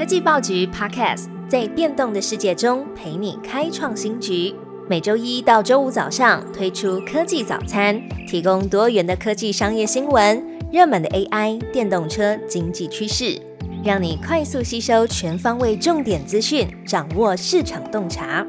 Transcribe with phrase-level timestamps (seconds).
[0.00, 4.54] 科技报局 Podcast 在变动的世界中陪你开创新局。
[4.88, 10.42] 每周一到周五早上推出科技早餐，提供多元的科技商业新闻、
[10.72, 13.38] 热门的 AI、电动车、经济趋势，
[13.84, 18.46] 让你快速吸收全方位重点资讯，掌握市场洞察。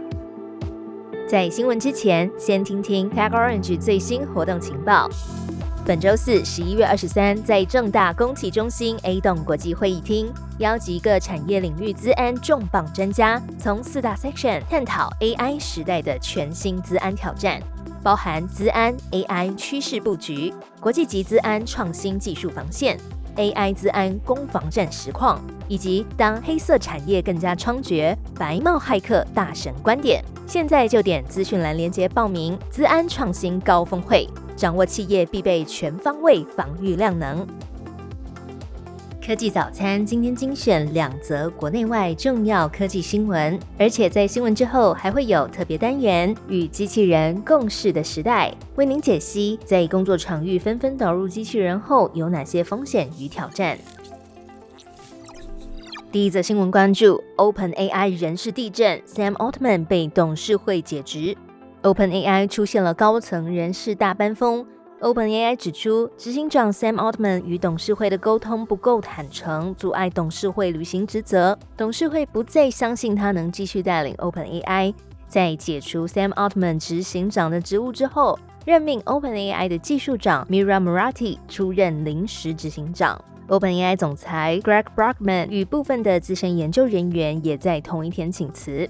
[1.28, 5.10] 在新闻之前，先听听 Tag Orange 最新活动情报。
[5.84, 17.60] 本周四，十一月二十三，在正大公企中心 A 栋国际会议厅，邀集各产业领域资安重磅专家，从四大 section 探讨 AI 时代的全新资安挑战，
[18.04, 22.96] 包含资安 AI 趋势布局、国际级资安创新技术防线、
[23.36, 30.24] AI 资安攻防战实况，以及当黑色产业更加猖獗，白帽骇客大神观点。
[30.46, 34.30] 现在就点资讯栏连接报名资安创新高峰会。
[34.56, 37.46] 掌握企业必备全方位防御量能。
[39.24, 53.78] 科技早餐今天精选两则国内外重要科技新闻，而且在新闻之后还会有特别单元与机器人共事的时代，为您解析在工作场域纷纷导入机器人后有哪些风险与挑战。
[56.12, 61.38] 第一则新闻关注：Open AI 人事地震，Sam Altman 被董事会解职。
[61.84, 64.64] OpenAI 出现了高层人事大班风。
[65.00, 71.58] OpenAI 指出，执行长 Sam Altman 与董事会的沟通不够坦诚，阻碍董事会履行职责。
[71.76, 74.94] 董事会不再相信他能继续带领 OpenAI。
[75.28, 83.20] 在解除 Sam Altman 执行长的职务之后，任命 OpenAI 的技术长 Mira Murati 出任临时执行长。
[83.48, 88.88] OpenAI 总裁 Greg Brockman 与部分的资深研究人员也在同一天请辞。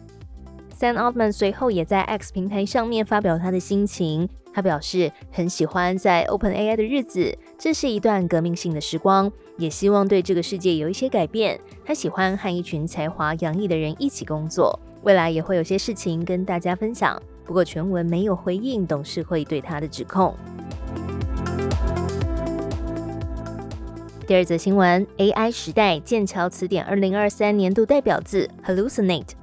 [0.81, 4.27] Sam Altman 随后也在 X 平台上面发表他的心情。
[4.51, 11.61] 他表示很喜欢在 OpenAI 的日子，这是一段革命性的时光，也希望对这个世界有一些改变。
[11.85, 17.21] 他喜欢和一群才华洋溢的人一起工作，未来也会有些事情跟大家分享。
[17.45, 20.35] 不过全文没有回应董事会对他的指控。
[24.25, 29.40] 第二则新闻：AI 时代剑桥词典二零二三年度代表字 Hallucinate。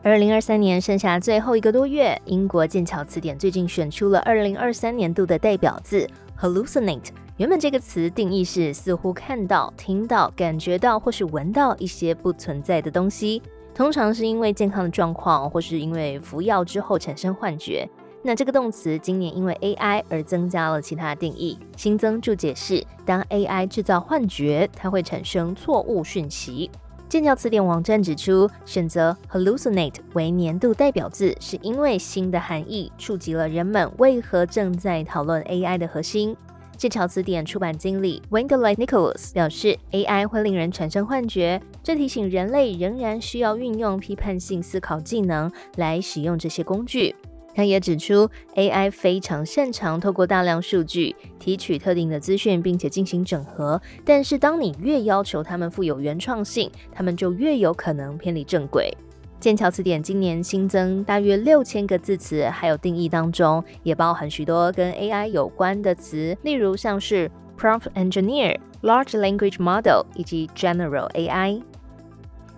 [0.00, 6.08] 二零二三年剩下最后一个多月，英国剑桥词典最近选出了二零二三年度的代表字
[6.40, 7.08] hallucinate。
[7.36, 13.42] 原本这个词定义是似乎看到、听到、感觉到或是闻到一些不存在的东西，
[13.74, 17.86] 通常是因为健康的状况或是因为服药之后产生幻觉。
[18.22, 26.70] 那这个动词今年因为 AI 而增加了其他定义，新增注解释：当 AI 制造幻觉，它会产生错误讯息。
[27.08, 36.36] 剑桥词典网站指出，选择 hallucinate 为年度代表字，是因为新的含义触及了人们为何正在讨论 AI 的核心。
[36.76, 47.16] 剑桥词典出版经理 w e n d e l i Nicholas 表示，AI 会令人产生幻觉，这提醒人类仍然需要运用批判性思考技能来使用这些工具。
[47.58, 53.82] 他也指出，AI 非常擅长透过大量数据提取特定的资讯，并且进行整合。
[54.04, 58.96] 但是，当你越要求他们富有原创性，他们就越有可能偏离正轨。
[59.40, 71.60] 剑桥词典今年新增大约六千个字词，还有定义当中也包含许多跟 AI 有关的词，例如像是 Prompt Engineer、Large Language Model 以及 General AI。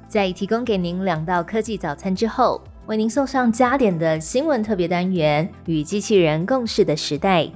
[0.07, 2.61] 在提供给您两道科技早餐之后。
[2.91, 7.49] 为您送上加点的新闻特别单元——与机器人共事的时代。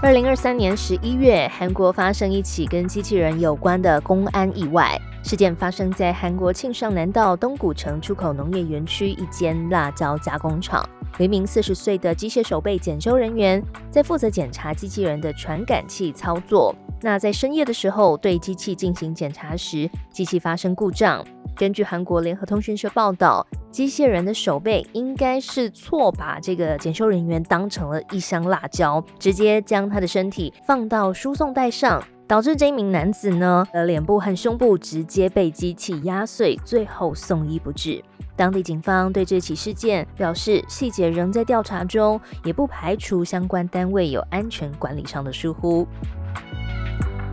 [0.00, 10.88] 二零二三年十一月，韩国发生一起跟机器人有关的公安意外事件，发生在韩国庆尚南道东古城出口农业园区一间辣椒加工厂。
[11.18, 13.60] 一名四十岁的机械手背检修人员
[13.90, 16.72] 在负责检查机器人的传感器操作。
[17.02, 21.26] 那在深夜的时候，对机器进行检查时，机器发生故障。
[21.56, 38.02] 根据韩国联合通讯社报道，机械人的手背应该是错把这个检修人员当成了一箱辣椒，直接将他的身体放到输送带上，导致这一名男子呢的脸部和胸部直接被机器压碎，最后送医不治。
[38.34, 45.86] 当地警方对这起事件表示，细节仍在调查中，也不排除相关单位有安全管理上的疏忽。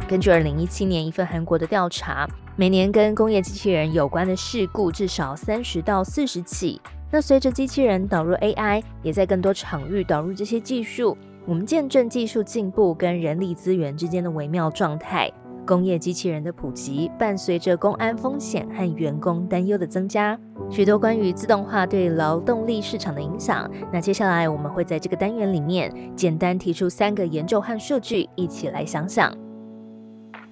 [0.06, 2.28] 根据二零一七年一份韩国的调查。
[2.60, 6.82] 每年跟工业机器人有关的事故至少三十到四十起。
[7.12, 11.16] 那随着机器人导入 AI，也在更多场域导入这些技术，
[11.46, 15.32] 我们见证技术进步跟人力资源之间的微妙状态。
[15.68, 20.36] 工业机器人的普及，伴随着公安风险和员工担忧的增加。
[20.68, 23.70] 许多关于自动化对劳动力市场的影响。
[23.94, 29.32] 那接下来我们会在这个单元里面简单提出三个研究和数据，一起来想想。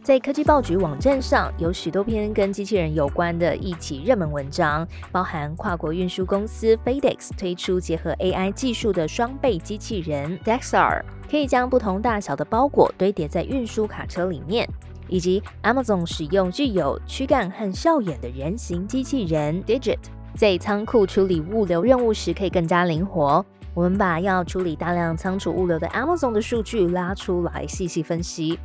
[0.06, 14.70] 在科技报局网站上有许多篇跟机器人有关的一起热门文章，包含跨国运输公司 FedEx 推出结合 AI 技术的双倍机器人 Dexar，可以将不同大小的包裹堆叠在运输卡车里面，
[15.08, 19.98] 以及 Amazon 使用具有躯干和笑眼的人形机器人 Digit，
[20.36, 23.44] 在仓库处理物流任务时可以更加灵活。
[23.74, 28.60] 我们把要处理大量仓储物流的 Amazon 的数据拉出来细细分析。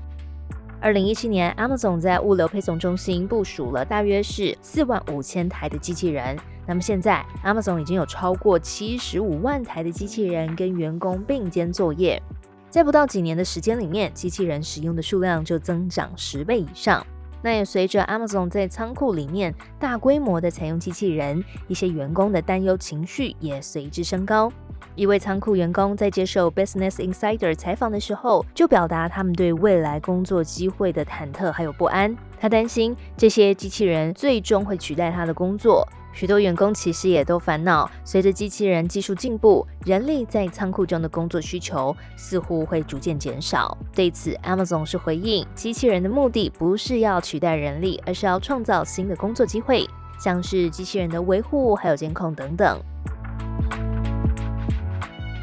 [0.83, 6.35] 二零一七年，Amazon 在物流配送中心部署了大约是四万五千台的机器人。
[6.67, 12.21] 那么现在，Amazon 已经有超过七十五万台的机器人跟员工并肩作业。
[12.71, 17.07] 在不到几年的时间里面，机器人使用的数量就增长十倍以上。
[17.43, 24.51] 那也随着 Amazon 在仓库里面大规模的采用机器人，一些员工的担忧情绪也随之升高。
[24.95, 32.17] 一位仓库员工在接受 Business Insider 采访的时候，就表达他们对未来工作机会的忐忑还有不安。
[32.39, 35.87] 他担心这些机器人最终会取代他的工作。
[36.13, 43.79] 许多员工其实也都烦恼，随着机器人技术进步，人力在仓库中的工作需求似乎会逐渐减少。
[43.95, 49.89] 对此，Amazon 是回应：机器人的目的不是要取代人力，而是要创造新的工作机会，
[50.19, 52.81] 像是机器人的维护还有监控等等。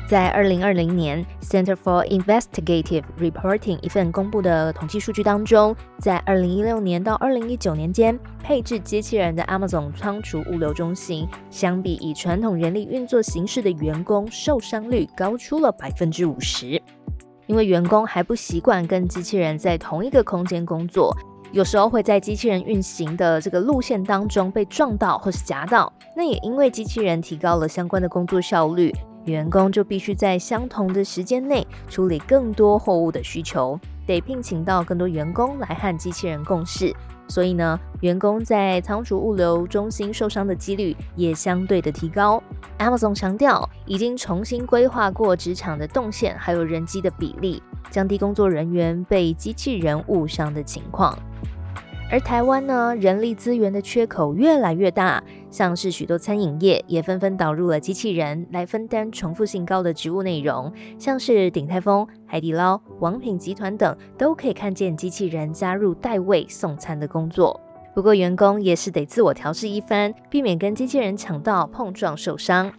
[0.08, 16.82] 在二零二零年，Center for Investigative Reporting 一份公布的统计数据当中，在二零一六年到二零一九年间，配置机器人的 Amazon 仓储物流中心，相比以传统人力运作形式的员工，受伤率高出了百分之五十。
[17.48, 21.14] 因为员工还不习惯跟机器人在同一个空间工作，
[21.52, 25.92] 有时候会在机器人运行的这个路线当中被撞到或是夹到。
[26.16, 28.96] 那也因为机器人提高了相关的工作效率。
[29.28, 36.94] 员工就必须在相同的时间内处理更多货物的需求，得聘请到更多员工来和机器人共事。
[37.30, 42.42] 所以呢，员工在仓储物流中心受伤的几率也相对的提高。
[42.80, 51.20] Amazon 强调，已经重新规划过职场的动线，还有人机的比例，降低工作人员被机器人误伤的情况。
[52.10, 55.22] 而台湾呢，人力资源的缺口越来越大，
[55.52, 67.60] 像是许多餐饮业也纷纷导入了机器人来分担重复性高的职务内容，像是鼎泰丰、海底捞、王品集团等，都可以看见机器人加入代位送餐的工作。
[67.94, 72.72] 不过员工也是得自我调试一番，避免跟机器人抢道碰撞受伤。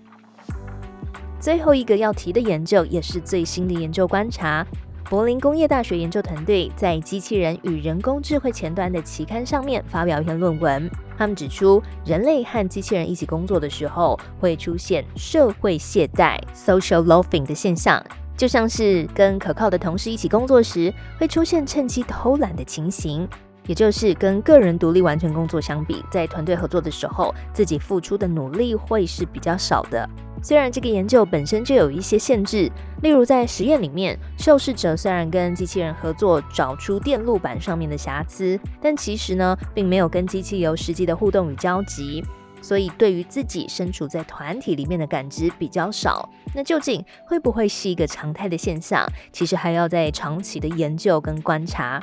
[1.39, 4.67] 最后一个要提的研究，也是最新的研究观察。
[5.05, 10.91] 柏林工业大学研究团队在《机器人与人工智慧前端》的期刊上面发表一篇论文。
[11.17, 18.05] 他们指出，人类和机器人一起工作的时候，会出现社会懈怠 （social loafing） 的现象，
[18.37, 23.27] 就像是跟可靠的同事一起工作时，会出现趁机偷懒的情形。
[23.67, 30.09] 也就是跟个人独立完成工作相比，在团队合作的时候，自己付出的努力会是比较少的。
[30.43, 32.71] 虽然这个研究本身就有一些限制，
[33.03, 42.25] 例如在实验里面，受试者虽然跟机器人合作找出电路板上面的瑕疵，但其实呢，并没有跟机器有实际的互动与交集，
[42.63, 46.29] 所以对于自己身处在团体里面的感知比较少。
[46.55, 49.07] 那究竟会不会是一个常态的现象？
[49.33, 52.03] 其实还要在长期的研究跟观察。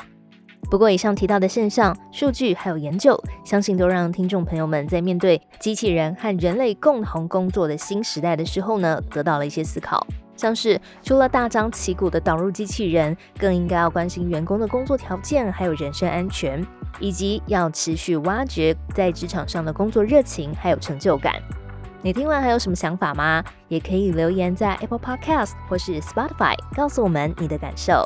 [0.69, 10.05] 不过，以上提到的现象、数据还有研究，相信都让听众朋友们在面对机器人和人类共同工作的新时代的时候呢，得到了一些思考。
[10.35, 16.65] 像是除了大张旗鼓的导入机器人，更应该要关心员工的工作条件，还有人身安全，
[16.99, 21.35] 以及要持续挖掘在职场上的工作热情还有成就感。
[22.01, 23.41] 你听完还有什么想法吗？
[23.67, 28.05] 也可以留言在 Apple Podcast 或是 Spotify 告诉我们你的感受。